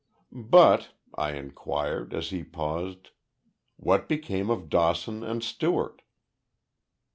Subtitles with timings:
[0.31, 3.11] "But," I inquired, as he paused,
[3.77, 6.01] "what became of Dawson and Stewart?"